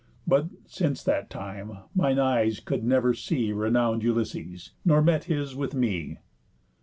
[0.25, 5.75] But, since that time, mine eyes could never see Renown'd Ulysses, nor met his with
[5.75, 6.17] me."